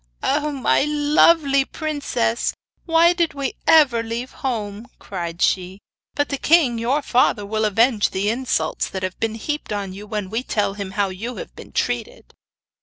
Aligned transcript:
'Oh, 0.23 0.51
my 0.51 0.83
lovely 0.83 1.63
princess, 1.63 2.55
why 2.87 3.13
did 3.13 3.35
we 3.35 3.53
ever 3.67 4.01
leave 4.01 4.31
home?' 4.31 4.87
cried 4.97 5.43
she. 5.43 5.77
'But 6.15 6.29
the 6.29 6.39
king 6.39 6.79
your 6.79 7.03
father 7.03 7.45
will 7.45 7.65
avenge 7.65 8.09
the 8.09 8.27
insults 8.27 8.89
that 8.89 9.03
have 9.03 9.19
been 9.19 9.35
heaped 9.35 9.71
on 9.71 9.93
you 9.93 10.07
when 10.07 10.31
we 10.31 10.41
tell 10.41 10.73
him 10.73 10.89
how 10.97 11.09
you 11.09 11.35
have 11.35 11.55
been 11.55 11.71
treated. 11.71 12.33